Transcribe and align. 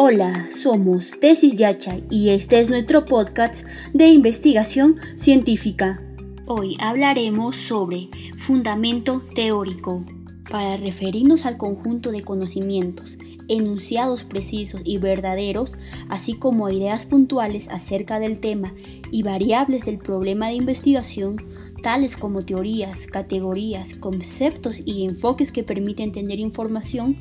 Hola, 0.00 0.48
somos 0.52 1.10
Tesis 1.20 1.56
Yacha 1.56 1.96
y 2.08 2.28
este 2.28 2.60
es 2.60 2.70
nuestro 2.70 3.04
podcast 3.04 3.66
de 3.92 4.06
investigación 4.06 4.94
científica. 5.16 6.00
Hoy 6.46 6.76
hablaremos 6.78 7.56
sobre 7.56 8.08
fundamento 8.38 9.24
teórico. 9.34 10.04
Para 10.48 10.76
referirnos 10.76 11.46
al 11.46 11.56
conjunto 11.56 12.12
de 12.12 12.22
conocimientos, 12.22 13.18
enunciados 13.48 14.22
precisos 14.22 14.82
y 14.84 14.98
verdaderos, 14.98 15.76
así 16.08 16.34
como 16.34 16.70
ideas 16.70 17.04
puntuales 17.04 17.66
acerca 17.68 18.20
del 18.20 18.38
tema 18.38 18.72
y 19.10 19.24
variables 19.24 19.84
del 19.84 19.98
problema 19.98 20.46
de 20.46 20.54
investigación, 20.54 21.44
tales 21.82 22.16
como 22.16 22.44
teorías, 22.44 23.08
categorías, 23.08 23.94
conceptos 23.94 24.80
y 24.84 25.04
enfoques 25.06 25.50
que 25.50 25.64
permiten 25.64 26.12
tener 26.12 26.38
información, 26.38 27.18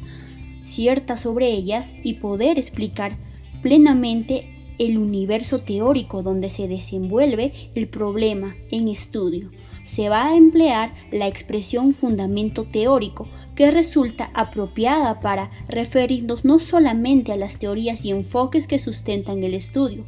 cierta 0.68 1.18
sobre 1.18 1.52
ellas 1.52 1.90
y 2.04 2.16
poder 2.16 2.60
explicar 2.60 3.18
plenamente 3.62 4.54
el 4.78 4.98
universo 4.98 5.60
teórico 5.60 6.22
donde 6.22 6.50
se 6.50 6.68
desenvuelve 6.68 7.72
el 7.74 7.88
problema 7.88 8.56
en 8.70 8.88
estudio. 8.88 9.50
Se 9.86 10.10
va 10.10 10.28
a 10.28 10.36
emplear 10.36 10.94
la 11.12 11.28
expresión 11.28 11.94
fundamento 11.94 12.66
teórico 12.66 13.28
que 13.56 13.72
resulta 13.72 14.30
apropiada 14.34 15.20
para 15.20 15.50
referirnos 15.68 16.46
no 16.46 16.60
solamente 16.60 17.32
a 17.32 17.38
las 17.38 17.58
teorías 17.58 18.06
y 18.06 18.12
enfoques 18.12 18.68
que 18.68 18.80
sustentan 18.80 19.44
el 19.44 19.54
estudio, 19.54 20.04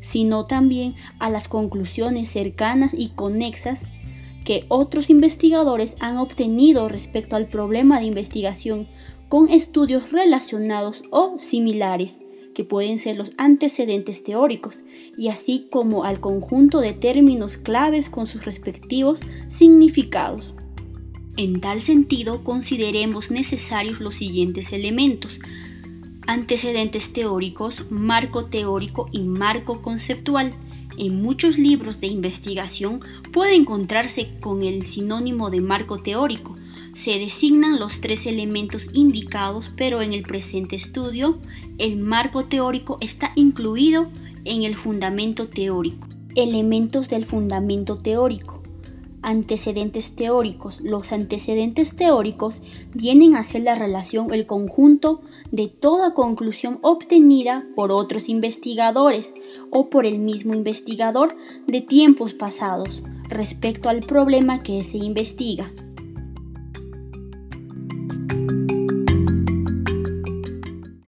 sino 0.00 0.46
también 0.46 0.94
a 1.18 1.28
las 1.28 1.48
conclusiones 1.48 2.30
cercanas 2.30 2.94
y 2.96 3.08
conexas 3.08 3.82
que 4.44 4.64
otros 4.68 5.10
investigadores 5.10 5.96
han 6.00 6.18
obtenido 6.18 6.88
respecto 6.88 7.34
al 7.34 7.48
problema 7.48 7.98
de 7.98 8.06
investigación 8.06 8.86
con 9.34 9.48
estudios 9.48 10.12
relacionados 10.12 11.02
o 11.10 11.40
similares, 11.40 12.20
que 12.54 12.62
pueden 12.62 12.98
ser 12.98 13.16
los 13.16 13.32
antecedentes 13.36 14.22
teóricos, 14.22 14.84
y 15.18 15.26
así 15.26 15.66
como 15.72 16.04
al 16.04 16.20
conjunto 16.20 16.80
de 16.80 16.92
términos 16.92 17.56
claves 17.56 18.08
con 18.08 18.28
sus 18.28 18.44
respectivos 18.44 19.18
significados. 19.48 20.54
En 21.36 21.60
tal 21.60 21.82
sentido, 21.82 22.44
consideremos 22.44 23.32
necesarios 23.32 23.98
los 23.98 24.14
siguientes 24.14 24.72
elementos. 24.72 25.40
Antecedentes 26.28 27.12
teóricos, 27.12 27.90
marco 27.90 28.44
teórico 28.44 29.08
y 29.10 29.24
marco 29.24 29.82
conceptual. 29.82 30.52
En 30.96 31.20
muchos 31.20 31.58
libros 31.58 32.00
de 32.00 32.06
investigación 32.06 33.00
puede 33.32 33.56
encontrarse 33.56 34.30
con 34.38 34.62
el 34.62 34.84
sinónimo 34.84 35.50
de 35.50 35.60
marco 35.60 35.98
teórico, 35.98 36.54
se 36.94 37.18
designan 37.18 37.80
los 37.80 38.00
tres 38.00 38.26
elementos 38.26 38.88
indicados, 38.92 39.70
pero 39.76 40.00
en 40.00 40.12
el 40.12 40.22
presente 40.22 40.76
estudio 40.76 41.38
el 41.78 41.96
marco 41.96 42.44
teórico 42.44 42.98
está 43.00 43.32
incluido 43.34 44.08
en 44.44 44.62
el 44.62 44.76
fundamento 44.76 45.48
teórico. 45.48 46.06
Elementos 46.36 47.08
del 47.08 47.24
fundamento 47.24 47.96
teórico. 47.96 48.62
Antecedentes 49.22 50.14
teóricos. 50.14 50.80
Los 50.82 51.10
antecedentes 51.12 51.96
teóricos 51.96 52.62
vienen 52.92 53.36
a 53.36 53.42
ser 53.42 53.62
la 53.62 53.74
relación, 53.74 54.32
el 54.34 54.46
conjunto 54.46 55.22
de 55.50 55.68
toda 55.68 56.12
conclusión 56.12 56.78
obtenida 56.82 57.66
por 57.74 57.90
otros 57.90 58.28
investigadores 58.28 59.32
o 59.70 59.88
por 59.88 60.04
el 60.04 60.18
mismo 60.18 60.54
investigador 60.54 61.34
de 61.66 61.80
tiempos 61.80 62.34
pasados 62.34 63.02
respecto 63.28 63.88
al 63.88 64.00
problema 64.00 64.62
que 64.62 64.82
se 64.84 64.98
investiga. 64.98 65.72